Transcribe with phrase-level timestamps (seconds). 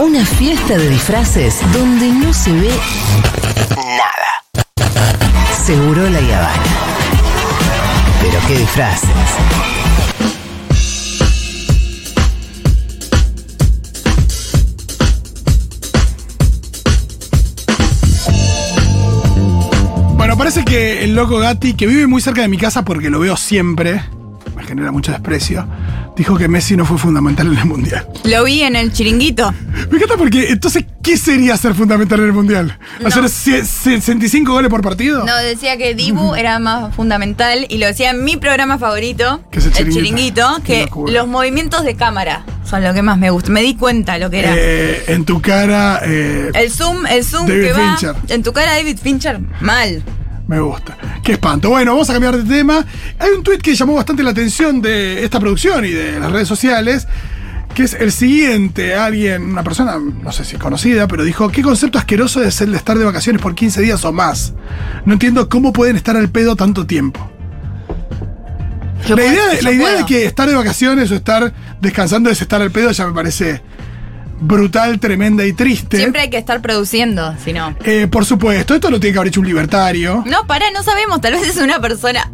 [0.00, 2.70] Una fiesta de disfraces donde no se ve
[3.76, 4.66] nada.
[5.64, 6.62] Seguro la Habana.
[8.20, 9.10] Pero qué disfraces.
[20.16, 23.20] Bueno, parece que el loco Gatti, que vive muy cerca de mi casa porque lo
[23.20, 24.02] veo siempre,
[24.76, 25.66] genera mucho desprecio,
[26.16, 28.06] dijo que Messi no fue fundamental en el Mundial.
[28.24, 29.52] Lo vi en el chiringuito.
[29.90, 32.78] Me encanta porque, entonces, ¿qué sería ser fundamental en el Mundial?
[33.04, 33.28] ¿Hacer No.
[33.28, 35.24] sie- 65 goles por partido?
[35.24, 39.58] No, decía que Dibu era más fundamental y lo decía en mi programa favorito, Que
[39.60, 40.58] es el Chiringuito.
[40.64, 43.50] Que los movimientos de cámara son lo que más me gusta.
[43.50, 44.52] Me di cuenta lo que era.
[44.56, 48.14] Eh, en tu cara, eh, el zoom, el zoom David que va Fincher.
[48.28, 50.02] en tu cara David Fincher, mal.
[50.46, 50.96] Me gusta.
[51.22, 51.70] Qué espanto.
[51.70, 52.84] Bueno, vamos a cambiar de tema.
[53.18, 56.46] Hay un tuit que llamó bastante la atención de esta producción y de las redes
[56.48, 57.08] sociales,
[57.74, 58.94] que es el siguiente.
[58.94, 62.76] Alguien, una persona, no sé si conocida, pero dijo, ¿qué concepto asqueroso es el de
[62.78, 64.54] estar de vacaciones por 15 días o más?
[65.04, 67.28] No entiendo cómo pueden estar al pedo tanto tiempo.
[69.06, 72.30] Yo la puedo- idea, de, la idea de que estar de vacaciones o estar descansando
[72.30, 73.62] es estar al pedo ya me parece
[74.40, 75.96] brutal, tremenda y triste.
[75.98, 77.74] Siempre hay que estar produciendo, si no.
[77.84, 80.22] Eh, por supuesto, esto lo tiene que haber hecho un libertario.
[80.26, 81.20] No, pará, no sabemos.
[81.20, 82.30] Tal vez es una persona.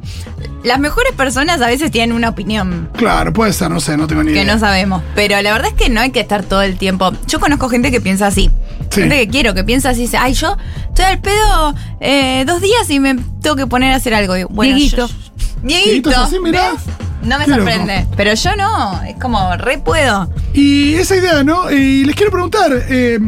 [0.65, 4.23] Las mejores personas a veces tienen una opinión Claro, puede ser, no sé, no tengo
[4.23, 4.55] ni que idea.
[4.55, 5.03] no sabemos.
[5.17, 7.13] Pero la verdad es que no hay que estar todo el tiempo.
[7.27, 8.49] Yo conozco gente que piensa así.
[8.91, 9.01] Sí.
[9.01, 10.03] Gente que quiero, que piensa así.
[10.03, 10.57] Dice, ay, yo
[10.89, 14.37] estoy al pedo eh, dos días y me tengo que poner a hacer algo.
[14.37, 15.09] Y, bueno, Dieguito.
[15.09, 15.15] yo-
[15.63, 15.85] Dieguito.
[15.85, 16.73] Dieguito es así, mirá.
[16.73, 16.81] ¿ves?
[17.25, 18.07] No me sorprende.
[18.17, 19.03] Pero yo no.
[19.03, 20.31] Es como, re puedo.
[20.55, 21.71] Y esa idea, ¿no?
[21.71, 23.19] Y les quiero preguntar, eh,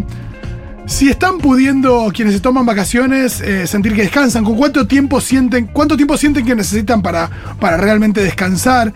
[0.86, 5.66] si están pudiendo quienes se toman vacaciones eh, sentir que descansan, ¿con cuánto tiempo sienten,
[5.68, 8.92] cuánto tiempo sienten que necesitan para, para realmente descansar?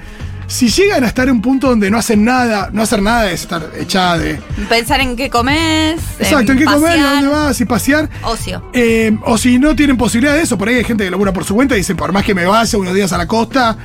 [0.47, 3.43] Si llegan a estar en un punto donde no hacen nada, no hacer nada es
[3.43, 4.41] estar echada de.
[4.67, 6.01] Pensar en qué comes.
[6.19, 7.07] Exacto, en qué comer, pasear.
[7.07, 8.09] a dónde vas y pasear.
[8.23, 8.71] Ocio.
[8.73, 11.45] Eh, o si no tienen posibilidad de eso, por ahí hay gente que labura por
[11.45, 13.77] su cuenta y dice, por más que me vaya unos días a la costa,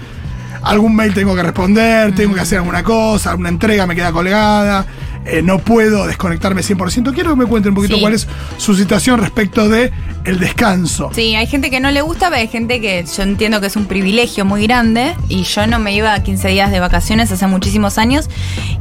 [0.64, 4.86] algún mail tengo que responder, tengo que hacer alguna cosa, alguna entrega me queda colgada,
[5.26, 7.14] eh, no puedo desconectarme 100%.
[7.14, 8.02] Quiero que me cuenten un poquito Sí.
[8.02, 9.92] cuál es su situación respecto de
[10.26, 11.12] el descanso.
[11.14, 13.76] Sí, hay gente que no le gusta, pero hay gente que yo entiendo que es
[13.78, 15.16] un privilegio muy grande.
[15.30, 18.30] Y yo no me iba a 15 días de vacaciones hace muchísimos años.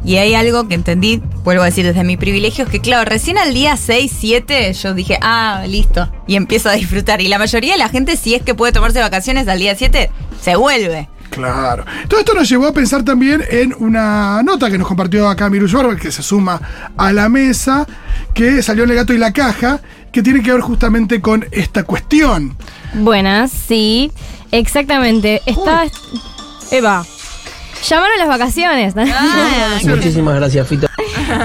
[0.05, 3.37] Y hay algo que entendí, vuelvo a decir desde mi privilegio, es que claro, recién
[3.37, 6.09] al día 6, 7 yo dije, ah, listo.
[6.27, 7.21] Y empiezo a disfrutar.
[7.21, 10.09] Y la mayoría de la gente, si es que puede tomarse vacaciones al día 7,
[10.41, 11.07] se vuelve.
[11.33, 11.83] Claro.
[12.07, 15.67] Todo esto nos llevó a pensar también en una nota que nos compartió acá Miru
[15.67, 16.61] Schwarber, que se suma
[16.97, 17.87] a la mesa,
[18.33, 19.79] que salió en el gato y la caja,
[20.11, 22.55] que tiene que ver justamente con esta cuestión.
[22.93, 24.11] Buenas, sí,
[24.51, 25.41] exactamente.
[25.45, 25.85] Está.
[26.71, 27.03] Eva.
[27.87, 28.93] Llamaron las vacaciones.
[28.95, 30.87] Ah, Muchísimas gracias, Fito.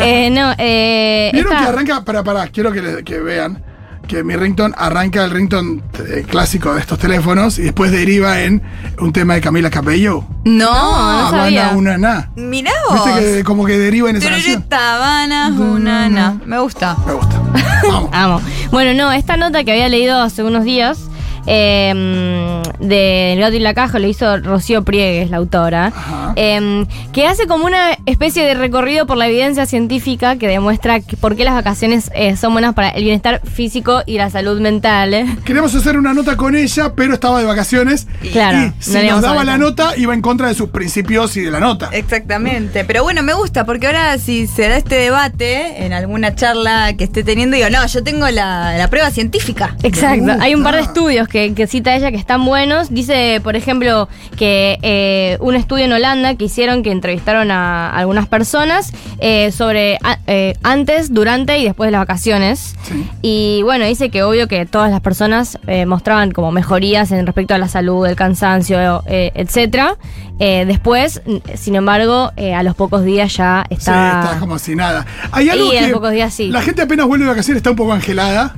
[0.01, 1.31] Eh, no, eh.
[1.33, 3.63] Vieron esta- que arranca, para, para, quiero que, le- que vean
[4.09, 8.63] que mi ringtone arranca el ringtone eh, clásico de estos teléfonos y después deriva en
[8.99, 10.25] un tema de Camila Cabello.
[10.45, 11.67] No, no sabía.
[11.67, 12.31] Habana una na.
[12.35, 13.05] Mirá vos.
[13.05, 14.65] Viste que como que deriva en esa canción.
[14.71, 16.41] Habana, una, na.
[16.47, 16.97] Me gusta.
[17.07, 17.41] Me gusta.
[17.87, 18.11] Vamos.
[18.13, 18.41] Amo.
[18.73, 20.99] Bueno, no, esta nota que había leído hace unos días
[21.47, 26.33] eh, de El gato y la caja lo hizo Rocío Priegues, la autora, Ajá.
[26.37, 31.17] eh, que hace como una especie de recorrido por la evidencia científica que demuestra que-
[31.17, 35.15] por qué las vacaciones eh, son buenas para el bienestar físico y la salud mental.
[35.15, 35.27] ¿eh?
[35.45, 38.07] Queríamos hacer una nota con ella, pero estaba de vacaciones.
[38.33, 41.51] Claro, Y si nos daba la nota, iba en contra de sus principios y de
[41.51, 41.91] la nota.
[41.93, 46.95] Exactamente, pero bueno, me gusta porque ahora si se da este debate en alguna charla
[46.97, 49.77] que esté teniendo, digo, no, yo tengo la, la prueba científica.
[49.83, 50.33] Exacto.
[50.41, 52.91] Hay un par de estudios que, que cita ella que están buenos.
[52.91, 58.27] Dice, por ejemplo, que eh, un estudio en Holanda que hicieron, que entrevistaron a algunas
[58.29, 62.75] personas eh, sobre a- eh, antes, durante y después de las vacaciones.
[62.83, 63.09] Sí.
[63.23, 67.55] Y bueno, dice que obvio que todas las personas eh, mostraban como mejorías en respecto
[67.55, 69.97] a la salud, el cansancio, etcétera.
[70.39, 71.21] Después,
[71.55, 74.23] sin embargo, a los pocos días ya Sí, estaba.
[74.25, 75.05] está como si nada.
[75.33, 76.49] Hay algo Y a los pocos días sí.
[76.49, 78.55] la gente apenas vuelve de vacaciones está un poco angelada.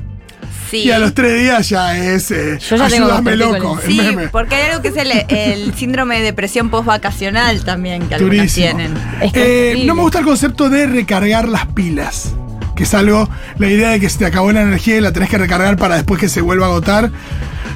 [0.70, 0.78] Sí.
[0.84, 2.31] Y a los tres días ya es.
[2.31, 3.78] eh, Yo ya ayúdame loco.
[3.82, 4.28] el Sí, meme.
[4.28, 8.67] porque hay algo que es el, el síndrome de depresión postvacacional también que algunas Durísimo.
[8.67, 8.94] tienen.
[9.20, 12.34] Es que Eh, no me gusta el concepto de recargar las pilas.
[12.76, 13.28] Que es algo,
[13.58, 15.96] la idea de que se te acabó la energía y la tenés que recargar para
[15.96, 17.11] después que se vuelva a agotar.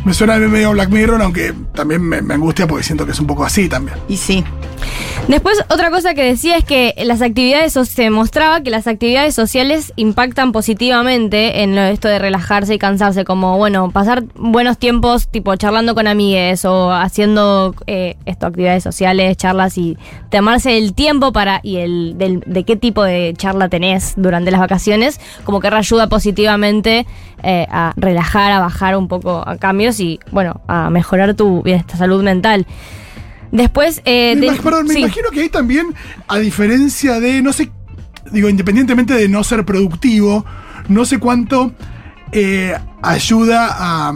[0.05, 3.45] Me suena medio Black Mirror, aunque también me, angustia porque siento que es un poco
[3.45, 3.97] así también.
[4.09, 4.45] Y sí.
[5.29, 9.95] Después, otra cosa que decía es que las actividades, se mostraba que las actividades sociales
[9.97, 15.57] impactan positivamente en lo- esto de relajarse y cansarse, como, bueno, pasar buenos tiempos, tipo
[15.57, 19.97] charlando con amigues o haciendo eh, esto, actividades sociales, charlas y
[20.31, 24.61] tomarse el tiempo para, y el del- de qué tipo de charla tenés durante las
[24.61, 27.07] vacaciones, como que reayuda positivamente
[27.45, 31.97] eh, a relajar, a bajar un poco a cambios y, bueno, a mejorar tu bienestar,
[31.99, 32.67] salud mental.
[33.53, 35.01] Después, eh, Me de- perdón, me sí.
[35.01, 35.95] imagino que ahí también,
[36.27, 37.71] a diferencia de, no sé,
[38.33, 40.45] digo, independientemente de no ser productivo,
[40.89, 41.73] no sé cuánto
[42.33, 44.13] eh, ayuda a,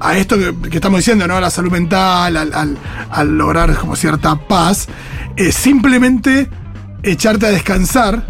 [0.00, 1.36] a esto que, que estamos diciendo, ¿no?
[1.36, 2.76] A la salud mental, al, al-
[3.10, 4.88] al lograr como cierta paz,
[5.36, 6.48] eh, simplemente
[7.02, 8.26] echarte a descansar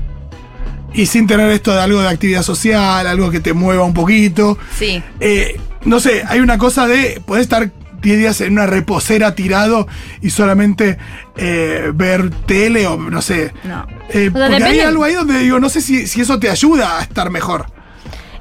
[0.94, 4.58] y sin tener esto de algo de actividad social, algo que te mueva un poquito.
[4.76, 5.02] Sí.
[5.20, 7.70] Eh, no sé, hay una cosa de poder estar
[8.02, 9.88] 10 días en una reposera tirado
[10.22, 10.98] y solamente
[11.36, 13.52] eh, ver tele o no sé.
[13.64, 13.86] No.
[14.10, 17.02] Eh, porque hay algo ahí donde digo, no sé si, si eso te ayuda a
[17.02, 17.66] estar mejor.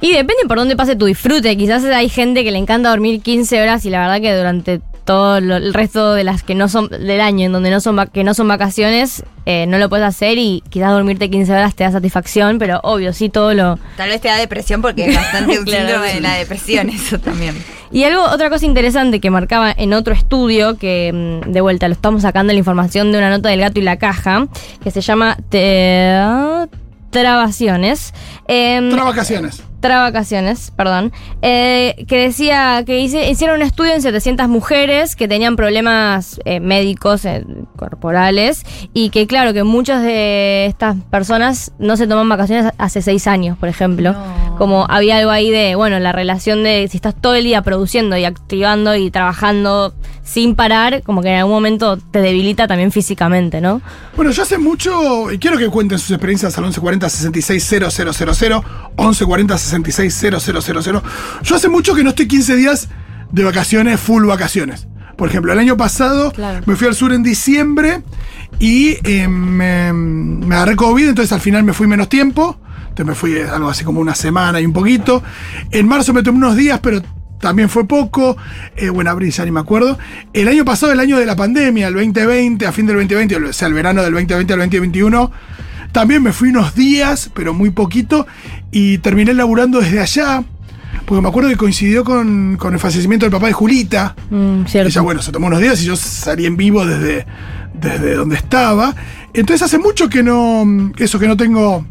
[0.01, 1.55] Y depende por dónde pase tu disfrute.
[1.57, 5.39] Quizás hay gente que le encanta dormir 15 horas y la verdad que durante todo
[5.39, 8.23] lo- el resto de las que no son del año, en donde no son que
[8.23, 11.91] no son vacaciones, eh, no lo puedes hacer y quizás dormirte 15 horas te da
[11.91, 13.77] satisfacción, pero obvio, sí todo lo...
[13.95, 16.15] Tal vez te da depresión porque es bastante un Claro, síndrome sí.
[16.15, 17.55] de la depresión, eso también.
[17.91, 21.93] Y algo, otra cosa interesante que marcaba en otro estudio, que mm, de vuelta lo
[21.93, 24.47] estamos sacando la información de una nota del gato y la caja,
[24.83, 26.67] que se llama te-
[27.21, 28.13] Trabaciones.
[28.47, 29.63] Em, Trabacaciones.
[29.81, 31.11] Travacaciones, perdón,
[31.43, 36.59] eh, que decía que hice- hicieron un estudio en 700 mujeres que tenían problemas eh,
[36.59, 37.45] médicos eh,
[37.75, 43.27] corporales y que claro que muchas de estas personas no se toman vacaciones hace seis
[43.27, 44.13] años, por ejemplo.
[44.13, 44.44] No.
[44.57, 48.15] Como había algo ahí de, bueno, la relación de si estás todo el día produciendo
[48.17, 49.93] y activando y trabajando
[50.23, 53.81] sin parar, como que en algún momento te debilita también físicamente, ¿no?
[54.15, 58.55] Bueno, yo hace mucho, y quiero que cuenten sus experiencias al 1140 660000,
[58.97, 61.01] 1140 660000.
[61.43, 62.89] Yo hace mucho que no estoy 15 días
[63.31, 64.87] de vacaciones, full vacaciones.
[65.15, 66.61] Por ejemplo, el año pasado Claro.
[66.65, 68.01] me fui al sur en diciembre
[68.59, 72.57] y eh, me, me agarré COVID, entonces al final me fui menos tiempo.
[72.95, 75.21] Entonces me fui eh, algo así como una semana y un poquito.
[75.69, 77.01] En marzo me tomé unos días, pero
[77.41, 78.37] también fue poco.
[78.77, 79.97] Eh, bueno, abril ya ni me acuerdo.
[80.31, 83.51] El año pasado, el año de la pandemia, el 2020, a fin del 2020, o
[83.51, 85.29] sea, el verano del 2020 al 2021,
[85.91, 88.27] también me fui unos días, pero muy poquito,
[88.71, 90.45] y terminé laburando desde allá.
[91.05, 94.15] Porque me acuerdo que coincidió con, con el fallecimiento del papá de Julita.
[94.29, 94.61] Mm.
[94.73, 97.25] Ella, bueno, se tomó unos días y yo salí en vivo desde,
[97.73, 98.95] desde donde estaba.
[99.33, 101.85] Entonces hace mucho que no, eso que no tengo,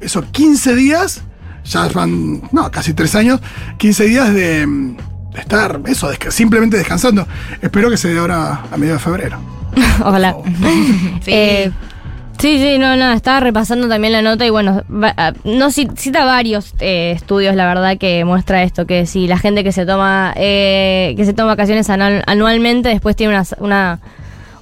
[0.00, 1.22] eso, 15 días,
[1.64, 3.40] ya van, no, casi 3 años,
[3.78, 7.26] 15 días de, de estar, eso, simplemente descansando.
[7.60, 9.38] Espero que se dé ahora a mediados de febrero.
[10.04, 10.36] Ojalá.
[11.22, 11.30] Sí.
[11.32, 11.70] Eh,
[12.38, 15.94] sí, sí, no, no, estaba repasando también la nota y bueno, va- ah, no ci-
[15.96, 19.84] cita varios eh, estudios, la verdad, que muestra esto, que si la gente que se
[19.84, 24.00] toma eh, que se toma vacaciones anual- anualmente después tiene una, una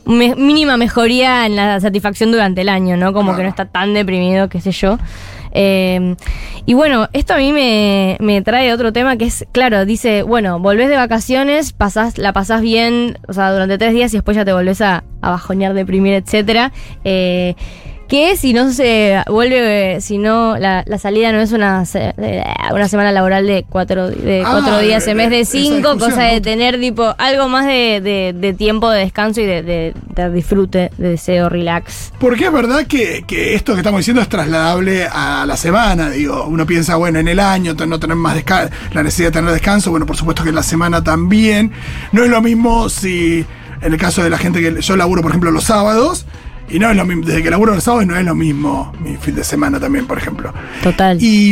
[0.08, 3.12] me- mínima mejoría en la satisfacción durante el año, ¿no?
[3.12, 4.99] Como que no está tan deprimido, qué sé yo.
[5.52, 6.14] Eh,
[6.66, 10.58] y bueno, esto a mí me, me trae otro tema que es, claro, dice, bueno,
[10.58, 14.44] volvés de vacaciones, pasás, la pasás bien, o sea, durante tres días y después ya
[14.44, 16.72] te volvés a, a bajonear, deprimir, etcétera.
[17.05, 17.55] Eh,
[18.08, 22.14] que si no se vuelve, si no, la, la salida no es una, se-
[22.72, 26.40] una semana laboral de cuatro, de Ah, cuatro días en vez de cinco, cosa de
[26.40, 31.10] tener tipo algo más de, de- de tiempo de descanso y de, de- disfrute, de
[31.10, 32.12] deseo, relax.
[32.19, 36.10] Porque es verdad que, que esto que estamos diciendo es trasladable a la semana.
[36.10, 39.53] Digo, uno piensa, bueno, en el año no tener más descanso, la necesidad de tener
[39.53, 39.91] descanso.
[39.91, 41.72] Bueno, por supuesto que en la semana también.
[42.12, 43.44] No es lo mismo si,
[43.82, 46.27] en el caso de la gente que yo laburo, por ejemplo, los sábados.
[46.70, 49.17] Y no es lo mismo, desde que laburo los sábados no es lo mismo mi
[49.17, 50.53] fin de semana también, por ejemplo.
[50.82, 51.17] Total.
[51.22, 51.51] Y,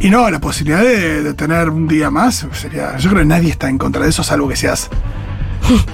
[0.00, 2.96] y no, la posibilidad de, de tener un día más sería.
[2.98, 4.88] Yo creo que nadie está en contra de eso, salvo que seas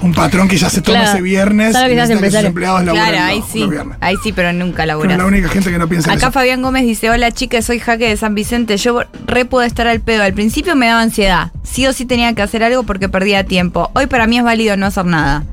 [0.01, 1.13] un patrón que ya se toma Claro.
[1.13, 1.73] ese viernes.
[1.73, 2.47] Salvo que seas empresario.
[2.49, 3.67] empleados Claro, ahí los- sí.
[4.01, 5.17] Ahí sí, pero nunca Pero laburas.
[5.17, 6.31] la única gente que no piensa en Acá eso.
[6.33, 8.77] Fabián Gómez dice, hola chicas, soy Jaque de San Vicente.
[8.77, 10.23] Yo re pude estar al pedo.
[10.23, 11.51] Al principio me daba ansiedad.
[11.63, 13.91] Sí o sí tenía que hacer algo porque perdía tiempo.
[13.93, 15.43] Hoy para mí es válido no hacer nada.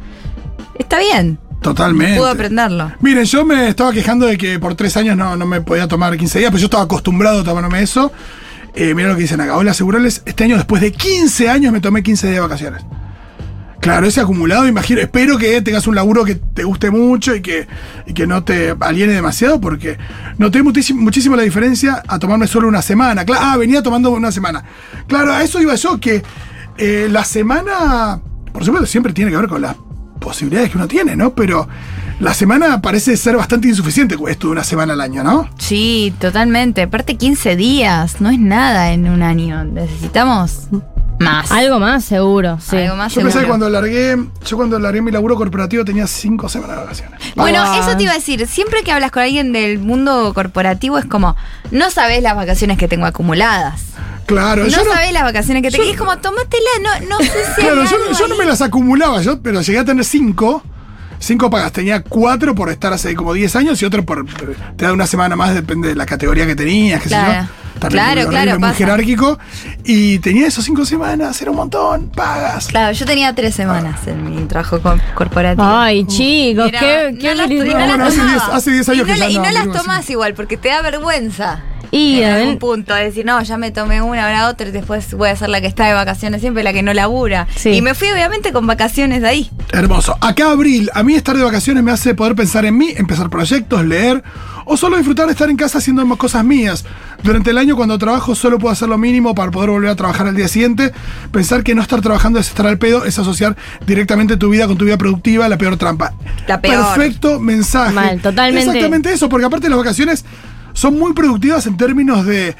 [0.78, 1.38] Está bien.
[1.70, 2.16] Totalmente.
[2.18, 2.92] Puedo aprenderlo.
[3.00, 6.16] Miren, yo me estaba quejando de que por tres años no, no me podía tomar
[6.16, 8.12] 15 días, pero yo estaba acostumbrado a tomarme eso.
[8.74, 9.56] Eh, mira lo que dicen acá.
[9.56, 12.82] Hola, asegurarles, este año después de 15 años me tomé 15 días de vacaciones.
[13.80, 17.68] Claro, ese acumulado, imagino, espero que tengas un laburo que te guste mucho y que,
[18.06, 19.96] y que no te aliene demasiado, porque
[20.38, 23.24] noté muchísimo, muchísimo la diferencia a tomarme solo una semana.
[23.24, 24.64] Cla- ah, venía tomando una semana.
[25.06, 26.22] Claro, a eso iba yo, que
[26.78, 28.20] Eh, la semana,
[28.52, 29.76] por supuesto, siempre tiene que ver con las
[30.26, 31.34] posibilidades que uno tiene, ¿no?
[31.34, 31.68] Pero
[32.18, 35.48] la semana parece ser bastante insuficiente, esto de una semana al año, ¿no?
[35.58, 36.82] Sí, totalmente.
[36.82, 39.62] Aparte 15 días, no es nada en un año.
[39.64, 40.66] Necesitamos
[41.20, 41.52] más.
[41.52, 42.76] Algo más seguro, sí.
[42.76, 43.48] Algo más Yo pensé que seguro.
[43.48, 47.20] cuando largué, yo cuando largué mi laburo corporativo tenía cinco semanas de vacaciones.
[47.36, 47.78] Bueno, Ah.
[47.80, 48.44] eso te iba a decir.
[48.48, 51.36] Siempre que hablas con alguien del mundo corporativo es como,
[51.70, 53.82] no sabés las vacaciones que tengo acumuladas.
[54.26, 57.30] Claro, No yo no, sabés las vacaciones que te es como, tómatela, no, no sé
[57.54, 60.62] si claro, yo, no me las acumulaba, yo, pero llegué a tener cinco.
[61.18, 64.26] Cinco pagas, tenía cuatro por estar hace como 10 años y otro por.
[64.76, 67.32] Te da una semana más, depende de la categoría que tenías, qué Claro.
[67.32, 67.80] sé yo.
[67.80, 68.74] También Claro, claro, muy pasa.
[68.74, 69.38] jerárquico.
[69.84, 72.66] Y tenía esos cinco semanas, era un montón, pagas.
[72.66, 75.66] Claro, yo tenía tres semanas en mi trabajo co- corporativo.
[75.66, 78.32] Ay, chicos, Mira, qué, qué no las- no bueno, hace tomaba.
[78.32, 80.56] 10 hace 10 años y no, que ya Y no, no las tomas igual, porque
[80.58, 81.60] te da vergüenza.
[81.90, 85.14] Y en a algún punto, decir, no, ya me tomé una, ahora otra, y después
[85.14, 87.46] voy a ser la que está de vacaciones siempre, la que no labura.
[87.56, 87.70] Sí.
[87.70, 89.50] Y me fui obviamente con vacaciones de ahí.
[89.72, 90.16] Hermoso.
[90.20, 93.84] Acá abril, a mí estar de vacaciones me hace poder pensar en mí, empezar proyectos,
[93.84, 94.22] leer
[94.66, 96.84] o solo disfrutar de estar en casa haciendo más cosas mías.
[97.22, 100.26] Durante el año cuando trabajo solo puedo hacer lo mínimo para poder volver a trabajar
[100.26, 100.92] al día siguiente.
[101.30, 104.76] Pensar que no estar trabajando es estar al pedo, es asociar directamente tu vida con
[104.76, 106.12] tu vida productiva, la peor trampa.
[106.48, 106.94] La peor.
[106.94, 107.94] Perfecto mensaje.
[107.94, 108.68] Mal, totalmente.
[108.68, 110.24] Exactamente eso, porque aparte las vacaciones
[110.76, 112.54] son muy productivas en términos de,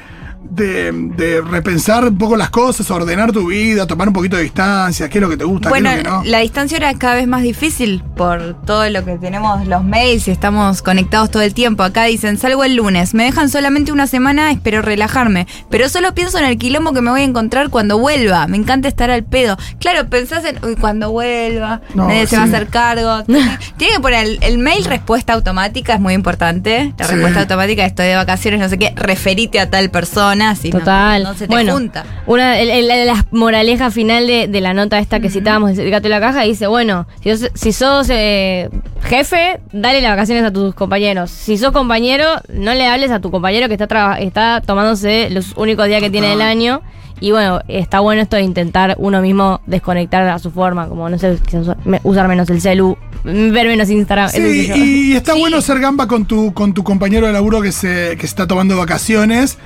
[0.49, 5.09] de, de repensar un poco las cosas, ordenar tu vida, tomar un poquito de distancia,
[5.09, 6.31] qué es lo que te gusta, Bueno, qué es lo que no.
[6.31, 10.27] la distancia ahora es cada vez más difícil por todo lo que tenemos los mails
[10.27, 11.83] y estamos conectados todo el tiempo.
[11.83, 16.37] Acá dicen, salgo el lunes, me dejan solamente una semana, espero relajarme, pero solo pienso
[16.39, 18.47] en el quilombo que me voy a encontrar cuando vuelva.
[18.47, 19.57] Me encanta estar al pedo.
[19.79, 23.23] Claro, pensás en, uy, cuando vuelva, No, nadie se va a hacer cargo.
[23.77, 26.93] Tiene, que poner el, el mail respuesta automática, es muy importante.
[26.97, 27.13] La Sí.
[27.13, 31.23] respuesta automática, estoy de vacaciones, no sé qué, referite a tal persona, no- Total.
[31.23, 32.05] no, se te bueno, junta.
[32.25, 36.03] una el- el- la moraleja final de, de la nota esta que citábamos del gato
[36.03, 38.69] de la caja dice, bueno, si sos, si sos, eh,
[39.03, 41.31] jefe, dale las vacaciones a tus compañeros.
[41.31, 45.53] Si sos compañero, no le hables a tu compañero que está, traba- está tomándose los
[45.55, 46.81] únicos días que tiene del año.
[47.19, 51.17] Y bueno, está bueno esto de intentar uno mismo desconectar a su forma, como no
[51.17, 54.29] sé, usar- me- usar menos el celu, ver menos Instagram.
[54.29, 55.39] Sí, y está Sí.
[55.39, 58.45] bueno ser gamba con tu, con tu compañero de laburo que se, que se está
[58.45, 59.57] tomando vacaciones.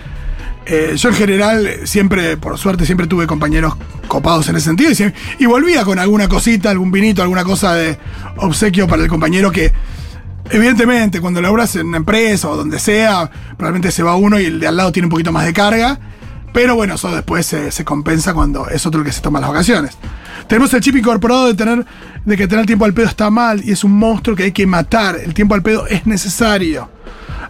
[0.65, 3.75] Eh, yo en general siempre, por suerte, siempre tuve compañeros
[4.07, 4.91] copados en ese sentido
[5.39, 7.97] y, volvía con alguna cosita, algún vinito, alguna cosa de
[8.37, 9.73] obsequio para el compañero que,
[10.49, 14.59] evidentemente, cuando laburas en una empresa o donde sea, probablemente se va uno y el
[14.59, 15.99] de al lado tiene un poquito más de carga.
[16.53, 19.49] Pero bueno, eso después se, se compensa cuando es otro el que se toma las
[19.49, 19.97] vacaciones.
[20.47, 21.85] Tenemos el chip incorporado de tener
[22.25, 24.67] de que tener tiempo al pedo está mal y es un monstruo que hay que
[24.67, 25.15] matar.
[25.15, 26.89] El tiempo al pedo es necesario.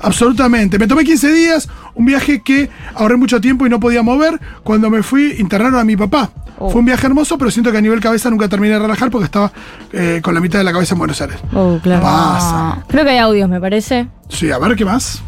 [0.01, 0.79] Absolutamente.
[0.79, 4.39] Me tomé 15 días, un viaje que ahorré mucho tiempo y no podía mover.
[4.63, 6.31] Cuando me fui, internaron a mi papá.
[6.57, 6.69] Oh.
[6.69, 9.25] Fue un viaje hermoso, pero siento que a nivel cabeza nunca terminé de relajar porque
[9.25, 9.51] estaba
[9.93, 11.37] eh, con la mitad de la cabeza en Buenos Aires.
[11.53, 12.01] Oh, claro.
[12.03, 12.83] Pasa.
[12.87, 14.07] Creo que hay audios, me parece.
[14.29, 15.23] Sí, a ver qué más.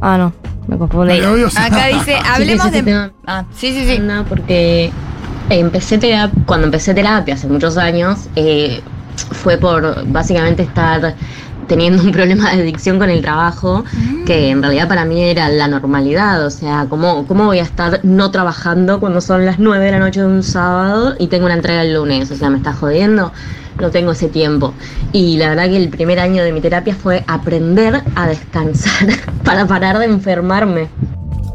[0.00, 0.32] Ah, no,
[0.66, 1.12] me confundí.
[1.12, 1.56] Hay audios.
[1.56, 3.06] Acá dice, hablemos sí, sí, de...
[3.06, 3.12] sí.
[3.26, 3.96] Ah, sí, sí, sí.
[3.96, 4.90] Anda, porque
[5.48, 8.80] empecé terapia, cuando empecé terapia hace muchos años, eh,
[9.32, 11.14] fue por básicamente estar
[11.70, 13.84] teniendo un problema de adicción con el trabajo,
[14.26, 18.00] que en realidad para mí era la normalidad, o sea, ¿cómo, ¿cómo voy a estar
[18.02, 21.54] no trabajando cuando son las 9 de la noche de un sábado y tengo una
[21.54, 22.28] entrega el lunes?
[22.32, 23.32] O sea, me está jodiendo,
[23.78, 24.74] no tengo ese tiempo.
[25.12, 29.06] Y la verdad que el primer año de mi terapia fue aprender a descansar
[29.44, 30.88] para parar de enfermarme.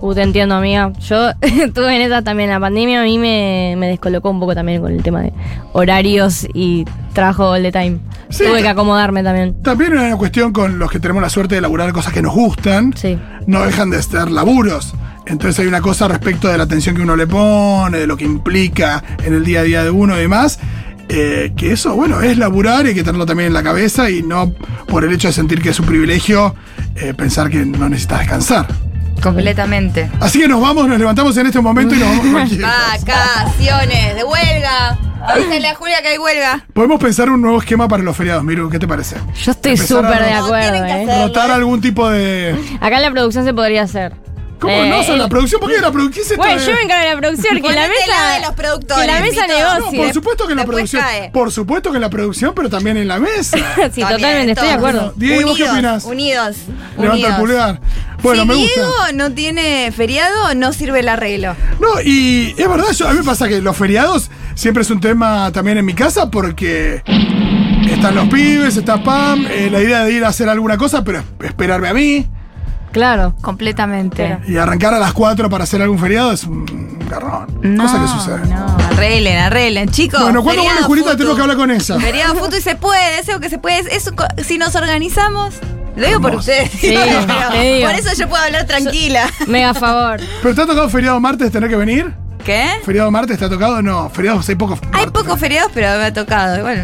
[0.06, 0.92] Uh, te entiendo, amiga.
[1.00, 2.50] Yo estuve en esa también.
[2.50, 5.34] La pandemia a mí me, me descolocó un poco también con el tema de
[5.74, 7.98] horarios y trabajo all the time.
[8.30, 9.62] Sí, Tuve que acomodarme también.
[9.64, 12.34] También hay una cuestión con los que tenemos la suerte de laburar cosas que nos
[12.36, 12.94] gustan.
[12.96, 13.18] Sí.
[13.48, 14.94] No dejan de ser laburos.
[15.26, 18.26] Entonces hay una cosa respecto de la atención que uno le pone, de lo que
[18.26, 20.60] implica en el día a día de uno y demás.
[21.10, 24.22] eh, que eso, bueno, es laburar y hay que tenerlo también en la cabeza y
[24.22, 24.52] no
[24.88, 26.54] por el hecho de sentir que es un privilegio
[26.96, 28.68] eh, pensar que no necesitas descansar.
[29.34, 30.10] Completamente.
[30.20, 32.62] Así que nos vamos, nos levantamos en este momento y nos vamos cualquier.
[32.62, 34.98] Vacaciones, de huelga.
[35.28, 36.66] Avísenle a Julia que hay huelga.
[36.74, 39.16] Podemos pensar un nuevo esquema para los feriados, Miru, ¿qué te parece?
[39.44, 41.24] Yo estoy Empezar a- súper de No, acuerdo, tienen que eh.
[41.26, 42.56] Rotar algún tipo de.
[42.80, 44.14] Acá en la producción se podría hacer.
[44.60, 45.02] ¿Cómo Eh, no?
[45.02, 46.14] El- la producción, ¿por qué la producción?
[46.14, 48.34] ¿Qué es esto Bueno, yo me encargo de la producción, que la Ponete la mesa.
[48.34, 49.54] de los productores, Que la mesa Pito.
[49.60, 49.98] No, negocie.
[50.00, 51.02] por supuesto que en la Después producción.
[51.04, 51.30] cae.
[51.32, 53.58] Por supuesto que en la producción, pero también en la mesa.
[53.94, 54.74] sí, También, totalmente, estoy de todos.
[54.78, 55.14] acuerdo.
[55.18, 56.06] Diego, ¿y vos qué Unidos, opinás?
[56.06, 56.56] Unidos.
[56.98, 57.36] Levanta el unidos.
[57.40, 57.80] pulgar.
[58.26, 58.74] Bueno, si me gusta.
[58.82, 61.56] Diego no tiene feriado, no sirve el arreglo.
[61.80, 65.00] No, y es verdad, yo- a mí me pasa que los feriados siempre es un
[65.00, 67.02] tema también en mi casa porque
[67.90, 71.20] están los pibes, está Pam, eh, la idea de ir a hacer alguna cosa, pero
[71.20, 72.28] es- esperarme a mí.
[72.92, 73.36] Claro.
[73.42, 74.38] Completamente.
[74.48, 77.60] Y arrancar a las 4 para hacer algún feriado es un garrón.
[77.62, 78.48] No, cosa que sucede.
[78.48, 80.22] no, arreglen, arreglen, chicos.
[80.22, 81.12] Bueno, ¿cuándo vuelve Julita?
[81.18, 82.00] Tenemos que hablar con ella.
[82.00, 83.94] Feriado futu y se puede, eso que se puede.
[83.94, 85.56] Eso, co- si nos organizamos,
[85.96, 86.72] lo digo por ustedes.
[86.72, 86.96] Sí,
[87.82, 89.30] por eso yo puedo hablar tranquila.
[89.48, 90.20] Mega a favor.
[90.42, 92.14] ¿Pero te ha tocado feriado martes tener que venir?
[92.44, 92.68] ¿Qué?
[92.86, 93.82] ¿Feriado martes te ha tocado?
[93.82, 94.78] No, feriados hay pocos.
[94.92, 96.62] Hay pocos feriados, pero me ha tocado.
[96.62, 96.84] Bueno,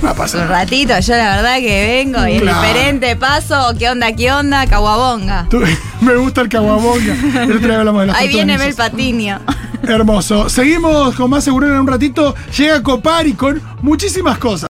[0.00, 2.62] No pasa un ratito, yo la verdad que vengo y es Claro.
[2.62, 4.66] diferente, paso, ¿qué onda, qué onda?
[4.66, 5.48] Caguabonga.
[6.00, 7.14] Me gusta el caguabonga.
[7.42, 9.38] El otro día hablamos de las Ahí viene Mel Patiño.
[9.82, 10.48] Hermoso.
[10.48, 12.34] Seguimos con más seguro en un ratito.
[12.56, 14.60] Llega Copari con muchísimas cosas.